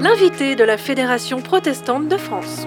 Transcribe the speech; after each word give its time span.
L'invité 0.00 0.56
de 0.56 0.64
la 0.64 0.78
Fédération 0.78 1.42
protestante 1.42 2.08
de 2.08 2.16
France. 2.16 2.66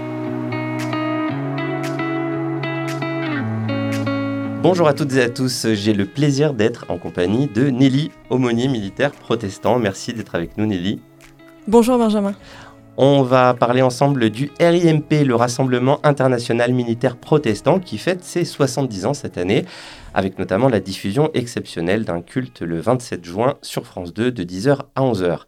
Bonjour 4.62 4.88
à 4.88 4.94
toutes 4.94 5.14
et 5.14 5.24
à 5.24 5.30
tous, 5.30 5.74
j'ai 5.74 5.94
le 5.94 6.06
plaisir 6.06 6.54
d'être 6.54 6.86
en 6.90 7.00
compagnie 7.00 7.48
de 7.48 7.72
Nelly, 7.72 8.12
aumônier 8.30 8.68
militaire 8.68 9.12
protestant. 9.12 9.80
Merci 9.80 10.14
d'être 10.14 10.36
avec 10.36 10.56
nous 10.60 10.68
Nelly. 10.68 11.02
Bonjour 11.68 11.98
Benjamin. 11.98 12.36
On 12.96 13.24
va 13.24 13.56
parler 13.56 13.82
ensemble 13.82 14.30
du 14.30 14.52
RIMP, 14.60 15.26
le 15.26 15.34
Rassemblement 15.34 16.00
international 16.04 16.74
militaire 16.74 17.18
protestant, 17.18 17.80
qui 17.80 17.98
fête 17.98 18.24
ses 18.24 18.46
70 18.46 19.08
ans 19.08 19.14
cette 19.16 19.40
année, 19.40 19.66
avec 20.14 20.38
notamment 20.38 20.70
la 20.70 20.80
diffusion 20.80 21.32
exceptionnelle 21.34 22.06
d'un 22.06 22.22
culte 22.22 22.62
le 22.62 22.80
27 22.80 23.26
juin 23.26 23.56
sur 23.64 23.88
France 23.88 24.14
2 24.14 24.32
de 24.32 24.44
10h 24.44 24.78
à 24.94 25.02
11h. 25.02 25.40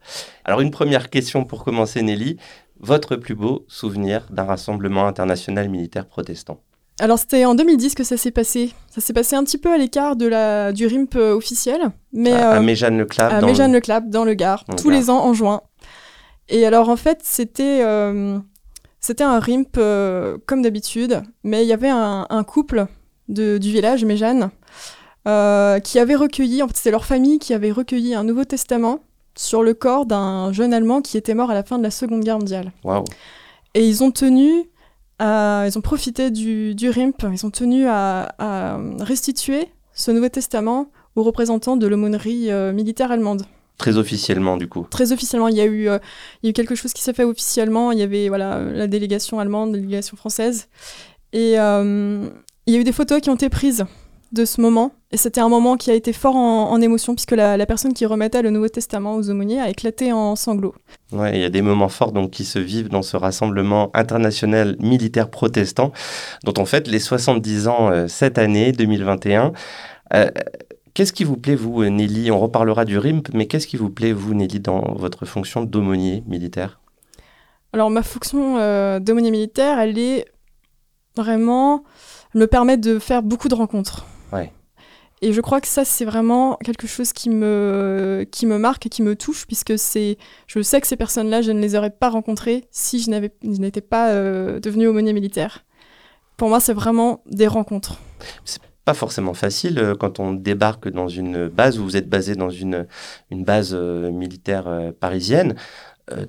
Alors 0.43 0.61
une 0.61 0.71
première 0.71 1.11
question 1.11 1.45
pour 1.45 1.63
commencer 1.63 2.01
Nelly, 2.01 2.37
votre 2.79 3.15
plus 3.15 3.35
beau 3.35 3.63
souvenir 3.67 4.25
d'un 4.31 4.45
Rassemblement 4.45 5.05
international 5.05 5.69
militaire 5.69 6.07
protestant? 6.07 6.61
Alors 6.99 7.19
c'était 7.19 7.43
en 7.43 7.55
2010 7.55 7.93
que 7.93 8.03
ça 8.03 8.15
s'est 8.15 8.31
passé. 8.31 8.71
Ça 8.89 9.01
s'est 9.01 9.13
passé 9.13 9.35
un 9.35 9.43
petit 9.43 9.57
peu 9.57 9.71
à 9.71 9.77
l'écart 9.77 10.15
de 10.15 10.27
la 10.27 10.71
du 10.71 10.87
RIMP 10.87 11.15
euh, 11.17 11.35
officiel, 11.35 11.91
mais 12.13 12.31
à, 12.31 12.51
à 12.51 12.59
Méjeanne 12.61 12.97
le 12.97 13.05
Clap. 13.05 13.33
À 13.33 13.41
dans 13.41 13.47
Méjeanne 13.47 13.73
le 13.73 13.81
Clap 13.81 14.09
dans 14.09 14.23
le 14.23 14.33
Gard, 14.33 14.63
tous 14.77 14.89
les 14.89 15.09
ans 15.09 15.25
en 15.25 15.33
juin. 15.33 15.61
Et 16.49 16.65
alors 16.65 16.89
en 16.89 16.95
fait 16.95 17.19
c'était 17.23 17.83
euh, 17.83 18.39
c'était 18.99 19.23
un 19.23 19.39
RIMP 19.39 19.77
euh, 19.77 20.37
comme 20.45 20.61
d'habitude, 20.61 21.21
mais 21.43 21.63
il 21.63 21.67
y 21.67 21.73
avait 21.73 21.89
un, 21.89 22.27
un 22.29 22.43
couple 22.43 22.87
de, 23.27 23.57
du 23.57 23.71
village 23.71 24.05
Méjeanne 24.05 24.49
euh, 25.27 25.79
qui 25.79 25.99
avait 25.99 26.15
recueilli, 26.15 26.61
en 26.61 26.67
fait 26.67 26.77
c'était 26.77 26.91
leur 26.91 27.05
famille 27.05 27.39
qui 27.39 27.53
avait 27.53 27.71
recueilli 27.71 28.13
un 28.13 28.23
Nouveau 28.23 28.45
Testament 28.45 28.99
sur 29.35 29.63
le 29.63 29.73
corps 29.73 30.05
d'un 30.05 30.51
jeune 30.53 30.73
Allemand 30.73 31.01
qui 31.01 31.17
était 31.17 31.33
mort 31.33 31.49
à 31.51 31.53
la 31.53 31.63
fin 31.63 31.77
de 31.77 31.83
la 31.83 31.91
Seconde 31.91 32.23
Guerre 32.23 32.39
mondiale. 32.39 32.71
Et 33.73 33.87
ils 33.87 34.03
ont 34.03 34.11
tenu 34.11 34.69
à, 35.19 35.65
ils 35.67 35.77
ont 35.77 35.81
profité 35.81 36.31
du, 36.31 36.75
du 36.75 36.89
RIMP, 36.89 37.25
ils 37.31 37.45
ont 37.45 37.49
tenu 37.49 37.87
à, 37.87 38.33
à, 38.37 38.79
restituer 38.99 39.67
ce 39.93 40.11
Nouveau 40.11 40.29
Testament 40.29 40.87
aux 41.15 41.23
représentants 41.23 41.77
de 41.77 41.87
l'aumônerie 41.87 42.51
euh, 42.51 42.71
militaire 42.71 43.11
allemande. 43.11 43.43
Très 43.77 43.97
officiellement, 43.97 44.57
du 44.57 44.67
coup. 44.67 44.87
Très 44.89 45.11
officiellement, 45.11 45.47
il 45.49 45.55
y 45.55 45.61
a 45.61 45.65
eu, 45.65 45.89
euh, 45.89 45.99
il 46.41 46.47
y 46.47 46.47
a 46.47 46.49
eu 46.51 46.53
quelque 46.53 46.75
chose 46.75 46.93
qui 46.93 47.01
s'est 47.01 47.13
fait 47.13 47.23
officiellement. 47.23 47.91
Il 47.91 47.99
y 47.99 48.03
avait 48.03 48.29
voilà 48.29 48.59
la 48.59 48.87
délégation 48.87 49.39
allemande, 49.39 49.73
la 49.73 49.79
délégation 49.79 50.15
française, 50.15 50.67
et 51.33 51.59
euh, 51.59 52.29
il 52.65 52.73
y 52.73 52.77
a 52.77 52.79
eu 52.79 52.83
des 52.83 52.93
photos 52.93 53.19
qui 53.21 53.29
ont 53.29 53.35
été 53.35 53.49
prises 53.49 53.85
de 54.31 54.45
ce 54.45 54.61
moment. 54.61 54.91
Et 55.11 55.17
c'était 55.17 55.41
un 55.41 55.49
moment 55.49 55.77
qui 55.77 55.91
a 55.91 55.93
été 55.93 56.13
fort 56.13 56.35
en, 56.35 56.71
en 56.71 56.81
émotion, 56.81 57.15
puisque 57.15 57.31
la, 57.31 57.57
la, 57.57 57.65
personne 57.65 57.93
qui 57.93 58.05
remettait 58.05 58.41
le 58.41 58.49
Nouveau 58.49 58.67
Testament 58.67 59.15
aux 59.15 59.29
aumôniers 59.29 59.61
a 59.61 59.69
éclaté 59.69 60.11
en 60.11 60.35
sanglots. 60.35 60.75
Ouais, 61.11 61.35
il 61.35 61.41
y 61.41 61.45
a 61.45 61.49
des 61.49 61.61
moments 61.61 61.89
forts 61.89 62.11
donc, 62.11 62.31
qui 62.31 62.43
se 62.43 62.59
vivent 62.59 62.89
dans 62.89 63.01
ce 63.01 63.17
rassemblement 63.17 63.91
international 63.93 64.75
militaire 64.79 65.29
protestant, 65.29 65.91
dont 66.43 66.53
on 66.57 66.65
fête 66.65 66.87
les 66.87 66.99
70 66.99 67.67
ans 67.67 67.89
euh, 67.89 68.07
cette 68.07 68.37
année, 68.37 68.71
2021. 68.71 69.53
Euh, 70.13 70.29
qu'est-ce 70.95 71.13
qui 71.13 71.23
vous 71.23 71.37
plaît, 71.37 71.55
vous, 71.55 71.85
Nelly? 71.85 72.31
On 72.31 72.39
reparlera 72.39 72.85
du 72.85 72.97
RIMP, 72.97 73.29
mais 73.33 73.45
qu'est-ce 73.45 73.67
qui 73.67 73.77
vous 73.77 73.91
plaît, 73.91 74.13
vous, 74.13 74.33
Nelly, 74.33 74.59
dans 74.59 74.95
votre 74.95 75.25
fonction 75.25 75.63
d'aumônier 75.63 76.23
militaire? 76.25 76.79
Alors, 77.73 77.91
ma 77.91 78.01
fonction 78.01 78.57
euh, 78.57 78.99
d'aumônier 78.99 79.29
militaire, 79.29 79.77
elle 79.77 79.99
est 79.99 80.25
vraiment 81.15 81.83
me 82.33 82.47
permet 82.47 82.77
de 82.77 82.97
faire 82.97 83.21
beaucoup 83.21 83.49
de 83.49 83.55
rencontres. 83.55 84.05
Ouais. 84.33 84.51
Et 85.21 85.33
je 85.33 85.41
crois 85.41 85.61
que 85.61 85.67
ça, 85.67 85.85
c'est 85.85 86.05
vraiment 86.05 86.57
quelque 86.63 86.87
chose 86.87 87.13
qui 87.13 87.29
me, 87.29 88.25
qui 88.31 88.45
me 88.45 88.57
marque 88.57 88.85
et 88.85 88.89
qui 88.89 89.01
me 89.01 89.15
touche, 89.15 89.45
puisque 89.45 89.77
c'est, 89.77 90.17
je 90.47 90.61
sais 90.61 90.81
que 90.81 90.87
ces 90.87 90.97
personnes-là, 90.97 91.41
je 91.41 91.51
ne 91.51 91.59
les 91.59 91.75
aurais 91.75 91.91
pas 91.91 92.09
rencontrées 92.09 92.65
si 92.71 93.01
je 93.01 93.09
n'étais 93.43 93.81
pas 93.81 94.09
euh, 94.09 94.59
devenue 94.59 94.87
aumônier 94.87 95.13
militaire. 95.13 95.65
Pour 96.37 96.49
moi, 96.49 96.59
c'est 96.59 96.73
vraiment 96.73 97.21
des 97.27 97.47
rencontres. 97.47 97.99
C'est 98.43 98.61
pas 98.85 98.93
forcément 98.93 99.33
facile 99.33 99.79
euh, 99.79 99.95
quand 99.95 100.19
on 100.19 100.31
débarque 100.31 100.87
dans 100.87 101.09
une 101.09 101.49
base, 101.49 101.79
où 101.79 101.83
vous 101.83 101.97
êtes 101.97 102.07
basé 102.07 102.35
dans 102.35 102.51
une, 102.51 102.87
une 103.31 103.43
base 103.43 103.71
euh, 103.73 104.11
militaire 104.11 104.67
euh, 104.67 104.91
parisienne. 104.97 105.55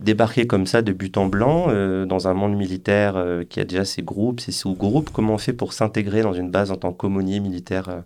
Débarquer 0.01 0.47
comme 0.47 0.65
ça 0.65 0.81
de 0.81 0.91
but 0.91 1.19
en 1.19 1.27
blanc 1.27 1.67
dans 2.07 2.29
un 2.29 2.33
monde 2.33 2.57
militaire 2.57 3.23
qui 3.51 3.61
a 3.61 3.65
déjà 3.67 3.85
ses 3.85 4.01
groupes, 4.01 4.41
ses 4.41 4.51
sous-groupes, 4.51 5.11
comment 5.13 5.35
on 5.35 5.39
fait 5.39 5.53
pour 5.53 5.75
s'intégrer 5.75 6.23
dans 6.23 6.33
une 6.33 6.51
base 6.51 6.71
en 6.71 6.77
tant 6.77 6.95
qu'aumônier 6.95 7.41
militaire 7.41 8.05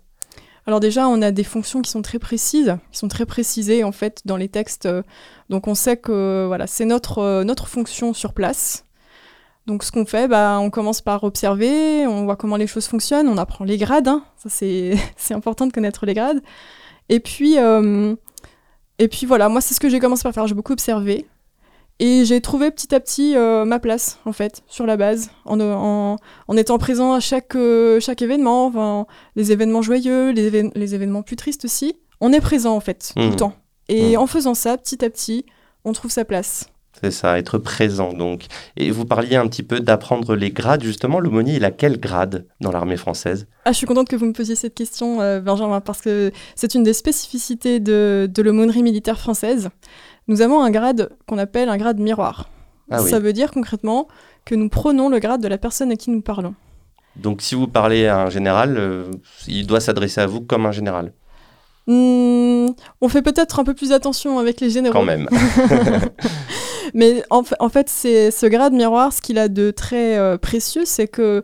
Alors 0.65 0.81
déjà, 0.81 1.07
on 1.07 1.21
a 1.21 1.31
des 1.31 1.45
fonctions 1.45 1.81
qui 1.81 1.89
sont 1.89 2.01
très 2.01 2.19
précises, 2.19 2.75
qui 2.91 2.97
sont 2.97 3.07
très 3.07 3.25
précisées 3.25 3.85
en 3.85 3.93
fait 3.93 4.19
dans 4.25 4.35
les 4.35 4.49
textes. 4.49 4.85
Donc 5.49 5.69
on 5.69 5.73
sait 5.73 5.95
que 5.95 6.43
voilà, 6.45 6.67
c'est 6.67 6.83
notre, 6.83 7.43
notre 7.43 7.69
fonction 7.69 8.13
sur 8.13 8.33
place. 8.33 8.83
Donc 9.67 9.83
ce 9.83 9.91
qu'on 9.91 10.05
fait, 10.05 10.27
bah, 10.27 10.57
on 10.59 10.69
commence 10.69 11.01
par 11.01 11.23
observer, 11.23 12.07
on 12.07 12.25
voit 12.25 12.35
comment 12.35 12.57
les 12.57 12.67
choses 12.67 12.87
fonctionnent, 12.87 13.27
on 13.27 13.37
apprend 13.37 13.63
les 13.63 13.77
grades, 13.77 14.07
hein. 14.07 14.23
ça 14.37 14.49
c'est 15.17 15.33
important 15.33 15.67
de 15.67 15.71
connaître 15.71 16.05
les 16.05 16.13
grades. 16.13 16.41
Et 17.09 17.19
puis, 17.19 17.59
euh, 17.59 18.15
et 18.97 19.07
puis 19.07 19.25
voilà, 19.25 19.49
moi 19.49 19.61
c'est 19.61 19.73
ce 19.73 19.79
que 19.79 19.89
j'ai 19.89 19.99
commencé 19.99 20.23
par 20.23 20.33
faire, 20.33 20.47
j'ai 20.47 20.55
beaucoup 20.55 20.73
observé. 20.73 21.27
Et 21.99 22.25
j'ai 22.25 22.41
trouvé 22.41 22.71
petit 22.71 22.95
à 22.95 22.99
petit 22.99 23.35
euh, 23.35 23.63
ma 23.63 23.77
place, 23.77 24.17
en 24.25 24.31
fait, 24.31 24.63
sur 24.65 24.87
la 24.87 24.97
base, 24.97 25.29
en, 25.45 25.59
en, 25.61 26.15
en 26.47 26.57
étant 26.57 26.79
présent 26.79 27.13
à 27.13 27.19
chaque, 27.19 27.55
euh, 27.55 27.99
chaque 27.99 28.23
événement, 28.23 28.65
enfin, 28.65 29.05
les 29.35 29.51
événements 29.51 29.83
joyeux, 29.83 30.31
les, 30.31 30.47
évén 30.47 30.71
les, 30.73 30.95
événements 30.95 31.21
plus 31.21 31.35
tristes 31.35 31.63
aussi. 31.63 31.93
On 32.19 32.33
est 32.33 32.41
présent, 32.41 32.75
en 32.75 32.79
fait, 32.79 33.13
mmh. 33.15 33.21
tout 33.21 33.29
le 33.29 33.35
temps. 33.35 33.53
Et 33.87 34.15
mmh. 34.15 34.19
en 34.19 34.25
faisant 34.25 34.55
ça, 34.55 34.79
petit 34.79 35.05
à 35.05 35.11
petit, 35.11 35.45
on 35.85 35.93
trouve 35.93 36.09
sa 36.09 36.25
place. 36.25 36.70
C'est 37.03 37.11
ça, 37.11 37.39
être 37.39 37.57
présent, 37.57 38.13
donc. 38.13 38.45
Et 38.77 38.91
vous 38.91 39.05
parliez 39.05 39.35
un 39.35 39.47
petit 39.47 39.63
peu 39.63 39.79
d'apprendre 39.79 40.35
les 40.35 40.51
grades, 40.51 40.83
justement. 40.83 41.19
L'aumônier, 41.19 41.55
il 41.55 41.65
a 41.65 41.71
quel 41.71 41.99
grade 41.99 42.45
dans 42.59 42.71
l'armée 42.71 42.97
française? 42.97 43.47
Ah, 43.65 43.71
Je 43.71 43.77
suis 43.77 43.87
contente 43.87 44.07
que 44.07 44.15
vous 44.15 44.25
me 44.25 44.33
posiez 44.33 44.55
cette 44.55 44.75
question, 44.75 45.19
euh, 45.21 45.39
Benjamin, 45.39 45.81
parce 45.81 46.01
que 46.01 46.31
c'est 46.55 46.75
une 46.75 46.83
des 46.83 46.93
spécificités 46.93 47.79
de, 47.79 48.29
de 48.31 48.41
l'aumônerie 48.41 48.83
militaire 48.83 49.19
française 49.19 49.69
nous 50.27 50.41
avons 50.41 50.63
un 50.63 50.71
grade 50.71 51.09
qu'on 51.27 51.37
appelle 51.37 51.69
un 51.69 51.77
grade 51.77 51.99
miroir. 51.99 52.49
Ah 52.89 53.01
oui. 53.01 53.09
Ça 53.09 53.19
veut 53.19 53.33
dire 53.33 53.51
concrètement 53.51 54.07
que 54.45 54.55
nous 54.55 54.69
prenons 54.69 55.09
le 55.09 55.19
grade 55.19 55.41
de 55.41 55.47
la 55.47 55.57
personne 55.57 55.91
à 55.91 55.95
qui 55.95 56.09
nous 56.09 56.21
parlons. 56.21 56.55
Donc 57.15 57.41
si 57.41 57.55
vous 57.55 57.67
parlez 57.67 58.07
à 58.07 58.21
un 58.21 58.29
général, 58.29 58.77
euh, 58.77 59.11
il 59.47 59.67
doit 59.67 59.79
s'adresser 59.79 60.21
à 60.21 60.27
vous 60.27 60.41
comme 60.41 60.65
un 60.65 60.71
général? 60.71 61.13
Mmh, 61.87 62.67
On 63.01 63.09
fait 63.09 63.21
peut-être 63.21 63.59
un 63.59 63.63
peu 63.63 63.73
plus 63.73 63.91
attention 63.91 64.39
avec 64.39 64.61
les 64.61 64.69
généraux. 64.69 64.93
Quand 64.93 65.05
même. 65.05 65.27
Mais 66.93 67.23
en, 67.29 67.43
en 67.59 67.69
fait, 67.69 67.89
c'est 67.89 68.31
ce 68.31 68.45
grade 68.45 68.73
miroir, 68.73 69.13
ce 69.13 69.21
qu'il 69.21 69.37
a 69.37 69.47
de 69.47 69.71
très 69.71 70.17
euh, 70.17 70.37
précieux, 70.37 70.83
c'est 70.85 71.07
que 71.07 71.41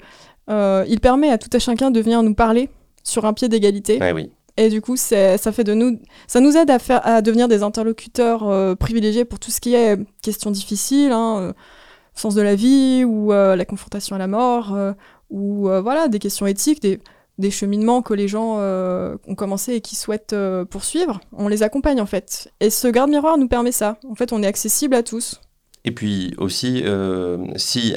euh, 0.50 0.86
il 0.88 1.00
permet 1.00 1.30
à 1.30 1.38
tout 1.38 1.50
à 1.54 1.60
chacun 1.60 1.92
de 1.92 2.00
venir 2.00 2.24
nous 2.24 2.34
parler 2.34 2.70
sur 3.04 3.26
un 3.26 3.34
pied 3.34 3.50
d'égalité. 3.50 4.00
Ah 4.02 4.14
oui. 4.14 4.32
Et 4.58 4.70
du 4.70 4.82
coup, 4.82 4.98
ça 4.98 5.38
fait 5.38 5.64
de 5.64 5.76
nous, 5.76 6.00
ça 6.26 6.40
nous 6.40 6.58
aide 6.58 6.72
à, 6.72 6.80
faire, 6.80 7.06
à 7.06 7.22
devenir 7.22 7.48
des 7.48 7.62
interlocuteurs 7.62 8.48
euh, 8.48 8.74
privilégiés 8.74 9.24
pour 9.24 9.38
tout 9.40 9.52
ce 9.52 9.62
qui 9.62 9.76
est 9.76 9.98
questions 10.24 10.50
difficiles, 10.50 11.12
hein, 11.12 11.54
sens 12.16 12.34
de 12.34 12.42
la 12.42 12.56
vie 12.56 13.04
ou 13.06 13.32
la 13.32 13.66
confrontation 13.66 14.16
à 14.16 14.20
la 14.20 14.26
mort, 14.26 14.76
ou 15.30 15.70
voilà 15.84 16.08
des 16.08 16.18
questions 16.18 16.48
éthiques, 16.48 16.82
des, 16.82 17.00
des 17.38 17.52
cheminements 17.52 18.02
que 18.02 18.14
les 18.14 18.28
gens 18.28 18.58
euh, 18.60 19.16
ont 19.28 19.36
commencé 19.36 19.74
et 19.74 19.82
qui 19.82 19.96
souhaitent 19.96 20.36
poursuivre. 20.70 21.20
On 21.34 21.48
les 21.48 21.64
accompagne 21.64 22.02
en 22.02 22.06
fait. 22.06 22.52
Et 22.60 22.70
ce 22.70 22.88
garde 22.88 23.10
miroir 23.10 23.38
nous 23.38 23.48
permet 23.48 23.72
ça. 23.72 23.98
En 24.10 24.16
fait, 24.16 24.34
on 24.34 24.42
est 24.44 24.48
accessible 24.48 24.96
à 24.96 25.04
tous. 25.04 25.42
Et 25.86 25.92
puis 25.92 26.34
aussi, 26.38 26.84
si 27.56 27.96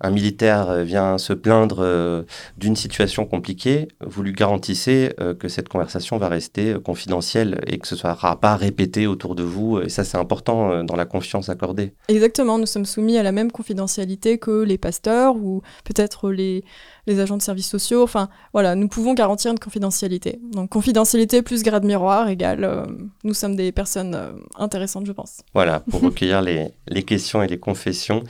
un 0.00 0.10
militaire 0.10 0.84
vient 0.84 1.16
se 1.18 1.32
plaindre 1.32 1.78
euh, 1.80 2.22
d'une 2.58 2.76
situation 2.76 3.24
compliquée, 3.24 3.88
vous 4.04 4.22
lui 4.22 4.32
garantissez 4.32 5.14
euh, 5.20 5.34
que 5.34 5.48
cette 5.48 5.68
conversation 5.68 6.18
va 6.18 6.28
rester 6.28 6.74
euh, 6.74 6.80
confidentielle 6.80 7.60
et 7.66 7.78
que 7.78 7.88
ce 7.88 7.94
ne 7.94 8.00
sera 8.00 8.38
pas 8.38 8.56
répété 8.56 9.06
autour 9.06 9.34
de 9.34 9.42
vous. 9.42 9.80
Et 9.80 9.88
ça, 9.88 10.04
c'est 10.04 10.18
important 10.18 10.70
euh, 10.70 10.82
dans 10.82 10.96
la 10.96 11.06
confiance 11.06 11.48
accordée. 11.48 11.94
Exactement, 12.08 12.58
nous 12.58 12.66
sommes 12.66 12.84
soumis 12.84 13.16
à 13.16 13.22
la 13.22 13.32
même 13.32 13.50
confidentialité 13.50 14.38
que 14.38 14.62
les 14.62 14.76
pasteurs 14.76 15.36
ou 15.36 15.62
peut-être 15.84 16.30
les, 16.30 16.62
les 17.06 17.20
agents 17.20 17.36
de 17.36 17.42
services 17.42 17.68
sociaux. 17.68 18.02
Enfin, 18.02 18.28
voilà, 18.52 18.74
nous 18.74 18.88
pouvons 18.88 19.14
garantir 19.14 19.50
une 19.50 19.58
confidentialité. 19.58 20.40
Donc, 20.52 20.70
confidentialité 20.70 21.42
plus 21.42 21.62
grade 21.62 21.84
miroir 21.84 22.28
égale, 22.28 22.64
euh, 22.64 22.84
nous 23.24 23.34
sommes 23.34 23.56
des 23.56 23.72
personnes 23.72 24.14
euh, 24.14 24.32
intéressantes, 24.56 25.06
je 25.06 25.12
pense. 25.12 25.42
Voilà, 25.54 25.80
pour 25.80 26.00
recueillir 26.02 26.42
les, 26.42 26.72
les, 26.88 27.02
questions 27.02 27.42
et 27.42 27.46
les 27.46 27.58
confessions. 27.58 28.24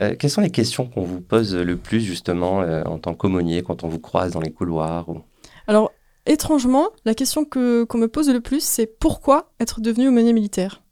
Euh, 0.00 0.14
quelles 0.18 0.30
sont 0.30 0.40
les 0.40 0.50
questions 0.50 0.86
qu'on 0.86 1.02
vous 1.02 1.20
pose 1.20 1.54
le 1.54 1.76
plus, 1.76 2.00
justement, 2.00 2.58
en 2.60 2.98
tant 2.98 3.14
qu'aumônier, 3.14 3.62
quand 3.62 3.84
on 3.84 3.88
vous 3.88 3.98
croise 3.98 4.32
dans 4.32 4.40
les 4.40 4.52
couloirs 4.52 5.08
ou... 5.08 5.22
Alors, 5.66 5.92
étrangement, 6.26 6.88
la 7.04 7.14
question 7.14 7.44
que, 7.44 7.84
qu'on 7.84 7.98
me 7.98 8.08
pose 8.08 8.30
le 8.30 8.40
plus, 8.40 8.62
c'est 8.62 8.86
pourquoi 8.86 9.52
être 9.60 9.80
devenu 9.80 10.08
aumônier 10.08 10.32
militaire? 10.32 10.82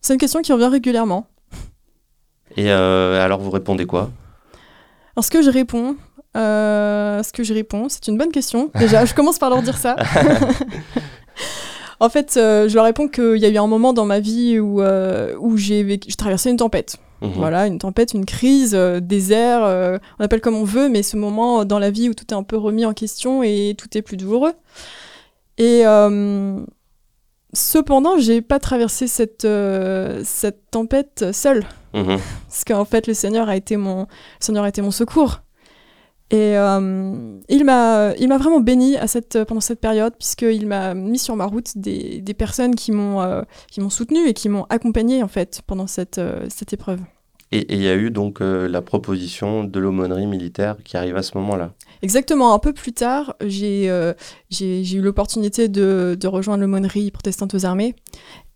C'est 0.00 0.12
une 0.12 0.20
question 0.20 0.42
qui 0.42 0.52
revient 0.52 0.66
régulièrement. 0.66 1.26
Et 2.56 2.70
alors, 2.70 3.40
vous 3.40 3.50
répondez 3.50 3.86
quoi? 3.86 4.10
Alors, 5.16 5.24
ce 5.24 5.30
que 5.30 5.42
je 5.42 5.50
réponds, 5.50 5.96
euh, 6.36 7.22
ce 7.22 7.32
que 7.32 7.42
je 7.42 7.54
réponds, 7.54 7.88
c'est 7.88 8.08
une 8.08 8.18
bonne 8.18 8.32
question. 8.32 8.70
Déjà, 8.74 9.04
je 9.04 9.14
commence 9.14 9.38
par 9.38 9.50
leur 9.50 9.62
dire 9.62 9.76
ça. 9.76 9.96
En 12.00 12.08
fait, 12.10 12.32
je 12.34 12.74
leur 12.74 12.84
réponds 12.84 13.08
qu'il 13.08 13.36
y 13.36 13.46
a 13.46 13.48
eu 13.48 13.56
un 13.56 13.68
moment 13.68 13.92
dans 13.92 14.04
ma 14.04 14.18
vie 14.18 14.58
où, 14.58 14.82
où 14.82 15.56
j'ai 15.56 15.98
traversé 16.18 16.50
une 16.50 16.56
tempête. 16.56 16.96
Mhm. 17.22 17.32
Voilà, 17.36 17.66
une 17.66 17.78
tempête, 17.78 18.12
une 18.12 18.26
crise, 18.26 18.74
désert, 18.74 19.62
on 20.18 20.24
appelle 20.24 20.40
comme 20.40 20.56
on 20.56 20.64
veut, 20.64 20.88
mais 20.88 21.02
ce 21.02 21.16
moment 21.16 21.64
dans 21.64 21.78
la 21.78 21.90
vie 21.90 22.10
où 22.10 22.14
tout 22.14 22.26
est 22.28 22.34
un 22.34 22.42
peu 22.42 22.58
remis 22.58 22.84
en 22.84 22.92
question 22.92 23.42
et 23.42 23.74
tout 23.78 23.96
est 23.96 24.02
plus 24.02 24.16
douloureux. 24.16 24.52
Et 25.56 25.84
cependant, 27.54 28.18
j'ai 28.18 28.42
pas 28.42 28.58
traversé 28.58 29.06
cette, 29.06 29.46
cette 30.24 30.70
tempête 30.72 31.32
seule. 31.32 31.64
Mhm. 31.94 32.18
Parce 32.48 32.64
qu'en 32.64 32.84
fait, 32.84 33.06
le 33.06 33.14
Seigneur 33.14 33.48
a 33.48 33.56
été 33.56 33.76
mon, 33.76 34.08
Seigneur 34.40 34.64
a 34.64 34.68
été 34.68 34.82
mon 34.82 34.90
secours. 34.90 35.43
Et 36.30 36.56
euh, 36.56 37.38
il 37.48 37.64
m'a 37.64 38.14
vraiment 38.38 38.60
béni 38.60 38.96
à 38.96 39.06
cette, 39.06 39.44
pendant 39.44 39.60
cette 39.60 39.80
période, 39.80 40.14
puisqu'il 40.18 40.66
m'a 40.66 40.94
mis 40.94 41.18
sur 41.18 41.36
ma 41.36 41.44
route 41.44 41.76
des, 41.76 42.20
des 42.22 42.34
personnes 42.34 42.74
qui 42.74 42.92
m'ont 42.92 43.20
euh, 43.20 43.42
m'ont 43.76 43.90
soutenu 43.90 44.26
et 44.26 44.32
qui 44.32 44.48
m'ont 44.48 44.64
accompagné 44.70 45.22
en 45.22 45.28
fait, 45.28 45.60
pendant 45.66 45.86
cette, 45.86 46.18
euh, 46.18 46.46
cette 46.48 46.72
épreuve. 46.72 47.00
Et 47.52 47.72
il 47.74 47.82
y 47.82 47.88
a 47.88 47.94
eu 47.94 48.10
donc 48.10 48.40
la 48.40 48.82
proposition 48.82 49.62
de 49.62 49.78
l'aumônerie 49.78 50.26
militaire 50.26 50.76
qui 50.82 50.96
arrive 50.96 51.16
à 51.16 51.22
ce 51.22 51.38
moment-là. 51.38 51.72
Exactement, 52.02 52.52
un 52.52 52.58
peu 52.58 52.72
plus 52.72 52.92
tard, 52.92 53.36
j'ai 53.40 53.86
eu 53.86 55.00
l'opportunité 55.00 55.68
de, 55.68 56.16
de, 56.18 56.26
rejoindre 56.26 56.62
l'aumônerie 56.62 57.12
protestante 57.12 57.54
aux 57.54 57.64
armées. 57.64 57.94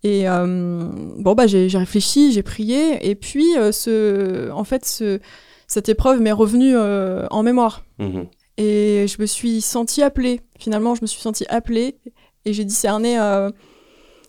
Et 0.03 0.25
bon, 0.25 1.33
bah, 1.33 1.47
j'ai 1.47 1.69
réfléchi, 1.77 2.33
j'ai 2.33 2.43
prié, 2.43 3.09
et 3.09 3.15
puis 3.15 3.45
ce, 3.71 4.51
en 4.51 4.65
fait, 4.65 4.83
ce, 4.83 5.21
cette 5.69 5.87
épreuve 5.87 6.19
m'est 6.19 6.33
revenue 6.33 6.75
euh, 6.75 7.25
en 7.29 7.43
mémoire. 7.43 7.85
Mhm. 7.99 8.25
Et 8.57 9.05
je 9.07 9.21
me 9.21 9.25
suis 9.25 9.61
sentie 9.61 10.01
appelée. 10.01 10.41
Finalement, 10.57 10.95
je 10.95 11.01
me 11.01 11.07
suis 11.07 11.21
sentie 11.21 11.45
appelée 11.47 11.95
et 12.43 12.51
j'ai 12.51 12.65
discerné 12.65 13.17
euh, 13.17 13.51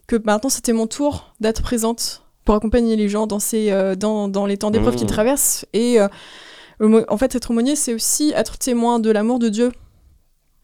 que 0.07 0.17
maintenant 0.23 0.51
c'était 0.51 0.75
mon 0.75 0.87
tour 0.87 1.35
d'être 1.41 1.63
présente 1.63 2.25
pour 2.45 2.55
accompagner 2.55 2.95
les 2.95 3.09
gens 3.09 3.27
dans, 3.27 3.41
ces, 3.41 3.73
euh, 3.73 3.97
dans, 3.97 4.29
dans, 4.29 4.47
les 4.47 4.59
temps 4.59 4.71
d'épreuve 4.71 4.95
qu'ils 4.95 5.07
mhm. 5.07 5.13
traversent. 5.13 5.67
Et 5.73 5.99
en 6.81 7.17
fait, 7.17 7.35
être 7.35 7.51
aumônier, 7.51 7.75
c'est 7.75 7.95
aussi 7.95 8.33
être 8.37 8.59
témoin 8.59 9.01
de 9.01 9.11
l'amour 9.11 9.39
de 9.39 9.49
Dieu. 9.49 9.73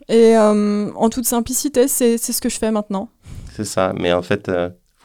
Et 0.09 0.37
en 0.37 1.09
toute 1.11 1.27
simplicité, 1.27 1.89
c'est 1.89 2.19
ce 2.19 2.41
que 2.41 2.49
je 2.49 2.59
fais 2.59 2.71
maintenant. 2.71 3.09
C'est 3.55 3.65
ça, 3.65 3.93
mais 3.97 4.13
en 4.13 4.23
fait, 4.23 4.51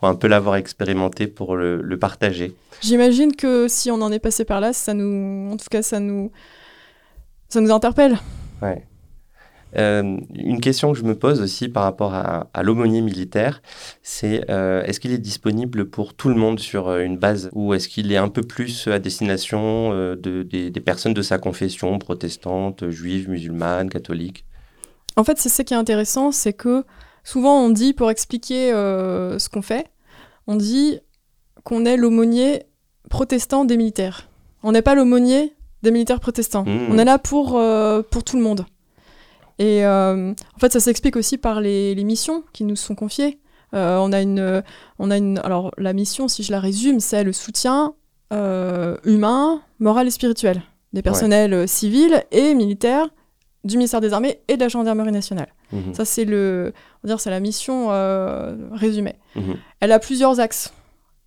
faut 0.01 0.07
un 0.07 0.15
peu 0.15 0.27
l'avoir 0.27 0.55
expérimenté 0.55 1.27
pour 1.27 1.55
le, 1.55 1.81
le 1.81 1.99
partager. 1.99 2.53
J'imagine 2.81 3.35
que 3.35 3.67
si 3.69 3.91
on 3.91 4.01
en 4.01 4.11
est 4.11 4.19
passé 4.19 4.43
par 4.43 4.59
là, 4.59 4.73
ça 4.73 4.93
nous, 4.93 5.51
en 5.51 5.57
tout 5.57 5.67
cas, 5.69 5.81
ça 5.81 5.99
nous, 5.99 6.31
ça 7.47 7.61
nous 7.61 7.71
interpelle. 7.71 8.17
Ouais. 8.61 8.83
Euh, 9.77 10.17
une 10.33 10.59
question 10.59 10.91
que 10.91 10.99
je 10.99 11.03
me 11.03 11.15
pose 11.15 11.39
aussi 11.39 11.69
par 11.69 11.83
rapport 11.83 12.13
à, 12.13 12.49
à 12.53 12.63
l'aumônier 12.63 13.01
militaire, 13.01 13.61
c'est 14.01 14.49
euh, 14.49 14.83
est-ce 14.83 14.99
qu'il 14.99 15.11
est 15.11 15.17
disponible 15.17 15.89
pour 15.89 16.13
tout 16.13 16.27
le 16.29 16.35
monde 16.35 16.59
sur 16.59 16.89
euh, 16.89 17.03
une 17.03 17.17
base? 17.17 17.49
Ou 17.53 17.73
est-ce 17.73 17.87
qu'il 17.87 18.11
est 18.11 18.17
un 18.17 18.27
peu 18.27 18.41
plus 18.41 18.87
à 18.87 18.99
destination 18.99 19.91
de, 19.91 20.43
des, 20.43 20.69
des, 20.69 20.81
personnes 20.81 21.13
de 21.13 21.21
sa 21.21 21.37
confession, 21.37 21.97
protestante, 21.99 22.89
juive, 22.89 23.29
musulmane, 23.29 23.89
catholique 23.89 24.45
En 25.15 25.23
fait, 25.23 25.37
c'est 25.37 25.49
ce 25.49 25.61
qui 25.61 25.73
est 25.73 25.77
intéressant, 25.77 26.31
c'est 26.31 26.53
que 26.53 26.83
souvent 27.23 27.63
on 27.63 27.69
dit, 27.69 27.93
pour 27.93 28.11
expliquer 28.11 28.71
ce 28.71 29.49
qu'on 29.49 29.61
fait, 29.61 29.90
on 30.47 30.55
dit 30.55 30.99
qu'on 31.63 31.85
est 31.85 31.97
l'aumônier 31.97 32.63
protestant 33.09 33.65
des 33.65 33.77
militaires. 33.77 34.27
On 34.63 34.71
n'est 34.71 34.81
pas 34.81 34.95
l'aumônier 34.95 35.53
des 35.83 35.91
militaires 35.91 36.19
protestants. 36.19 36.63
Mmh. 36.63 36.87
On 36.89 36.97
est 36.97 37.05
là 37.05 37.17
pour, 37.17 37.57
euh, 37.57 38.01
pour 38.01 38.23
tout 38.23 38.37
le 38.37 38.43
monde. 38.43 38.65
Et 39.59 39.85
euh, 39.85 40.31
en 40.31 40.59
fait, 40.59 40.71
ça 40.71 40.79
s'explique 40.79 41.15
aussi 41.15 41.37
par 41.37 41.61
les, 41.61 41.95
missions 42.03 42.43
qui 42.53 42.63
nous 42.63 42.75
sont 42.75 42.95
confiées. 42.95 43.39
Euh, 43.73 43.97
on 43.97 44.11
a 44.11 44.21
une, 44.21 44.63
on 44.99 45.11
a 45.11 45.17
une, 45.17 45.37
alors 45.39 45.71
la 45.77 45.93
mission, 45.93 46.27
si 46.27 46.43
je 46.43 46.51
la 46.51 46.59
résume, 46.59 46.99
c'est 46.99 47.23
le 47.23 47.33
soutien 47.33 47.93
humain, 48.31 49.61
moral 49.79 50.07
et 50.07 50.11
spirituel 50.11 50.61
des 50.93 51.01
personnels 51.01 51.67
civils 51.67 52.23
et 52.31 52.53
militaires 52.53 53.09
du 53.63 53.77
ministère 53.77 54.01
des 54.01 54.13
Armées 54.13 54.39
et 54.47 54.55
de 54.55 54.61
la 54.61 54.67
Gendarmerie 54.69 55.11
nationale. 55.11 55.53
Mmh. 55.71 55.93
Ça, 55.93 56.05
c'est 56.05 56.25
le, 56.25 56.73
on 57.03 57.07
va 57.07 57.13
dire, 57.13 57.19
c'est 57.19 57.29
la 57.29 57.39
mission 57.39 57.89
résumée. 58.71 59.15
Mmh. 59.35 59.53
Elle 59.79 59.91
a 59.91 59.99
plusieurs 59.99 60.39
axes. 60.39 60.73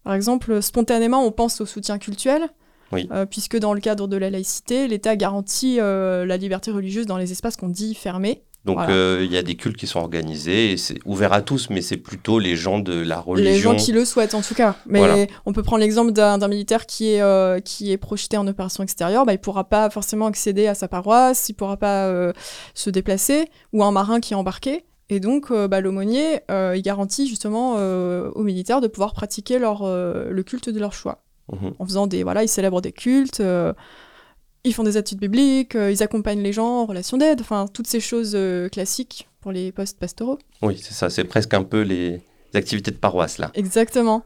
Par 0.04 0.12
exemple, 0.12 0.62
spontanément, 0.62 1.24
on 1.24 1.32
pense 1.32 1.60
au 1.60 1.66
soutien 1.66 1.98
culturel, 1.98 2.48
euh, 2.92 3.26
puisque 3.26 3.58
dans 3.58 3.74
le 3.74 3.80
cadre 3.80 4.06
de 4.06 4.16
la 4.16 4.30
laïcité, 4.30 4.86
l'État 4.86 5.16
garantit 5.16 5.80
euh, 5.80 6.26
la 6.26 6.36
liberté 6.36 6.70
religieuse 6.70 7.06
dans 7.06 7.16
les 7.16 7.32
espaces 7.32 7.56
qu'on 7.56 7.68
dit 7.68 7.94
fermés. 7.94 8.42
Donc 8.64 8.78
euh, 8.88 9.20
il 9.22 9.30
y 9.30 9.36
a 9.36 9.42
des 9.42 9.56
cultes 9.56 9.76
qui 9.76 9.86
sont 9.86 10.00
organisés, 10.00 10.72
et 10.72 10.76
c'est 10.76 10.98
ouvert 11.04 11.32
à 11.32 11.42
tous, 11.42 11.68
mais 11.68 11.82
c'est 11.82 11.98
plutôt 11.98 12.38
les 12.38 12.56
gens 12.56 12.78
de 12.78 12.94
la 12.94 13.20
religion. 13.20 13.50
Les 13.50 13.58
gens 13.58 13.76
qui 13.76 13.92
le 13.92 14.04
souhaitent 14.04 14.34
en 14.34 14.40
tout 14.40 14.54
cas. 14.54 14.76
Mais 14.86 15.28
on 15.44 15.52
peut 15.52 15.62
prendre 15.62 15.80
l'exemple 15.80 16.12
d'un 16.12 16.48
militaire 16.48 16.86
qui 16.86 17.12
est, 17.12 17.64
qui 17.64 17.92
est 17.92 17.98
projeté 17.98 18.36
en 18.36 18.46
opération 18.46 18.82
extérieure, 18.82 19.26
bah, 19.26 19.32
il 19.32 19.36
ne 19.36 19.42
pourra 19.42 19.64
pas 19.64 19.90
forcément 19.90 20.26
accéder 20.26 20.66
à 20.66 20.74
sa 20.74 20.88
paroisse, 20.88 21.48
il 21.48 21.52
ne 21.52 21.56
pourra 21.56 21.76
pas 21.76 22.32
se 22.74 22.90
déplacer, 22.90 23.50
ou 23.72 23.84
un 23.84 23.92
marin 23.92 24.20
qui 24.20 24.32
est 24.32 24.36
embarqué. 24.36 24.84
Et 25.10 25.20
donc, 25.20 25.50
euh, 25.50 25.68
bah, 25.68 25.80
l'aumônier, 25.80 26.40
euh, 26.50 26.74
il 26.76 26.82
garantit 26.82 27.26
justement 27.28 27.74
euh, 27.78 28.30
aux 28.34 28.42
militaires 28.42 28.80
de 28.80 28.88
pouvoir 28.88 29.12
pratiquer 29.12 29.58
leur, 29.58 29.86
le 29.86 30.42
culte 30.42 30.70
de 30.70 30.80
leur 30.80 30.92
choix. 30.92 31.22
Mhm. 31.52 31.74
En 31.78 31.84
faisant 31.84 32.06
des. 32.06 32.22
Voilà, 32.22 32.42
ils 32.42 32.48
célèbrent 32.48 32.80
des 32.80 32.92
cultes, 32.92 33.42
ils 34.64 34.74
font 34.74 34.82
des 34.82 34.96
études 34.96 35.18
bibliques, 35.18 35.74
ils 35.74 36.02
accompagnent 36.02 36.42
les 36.42 36.52
gens 36.52 36.82
en 36.82 36.86
relation 36.86 37.16
d'aide, 37.16 37.40
enfin, 37.40 37.66
toutes 37.72 37.86
ces 37.86 38.00
choses 38.00 38.36
classiques 38.72 39.28
pour 39.40 39.52
les 39.52 39.72
postes 39.72 39.98
pastoraux. 39.98 40.38
Oui, 40.62 40.80
c'est 40.82 40.94
ça, 40.94 41.10
c'est 41.10 41.24
presque 41.24 41.54
un 41.54 41.62
peu 41.62 41.82
les 41.82 42.22
activités 42.54 42.90
de 42.90 42.96
paroisse, 42.96 43.38
là. 43.38 43.50
Exactement. 43.54 44.24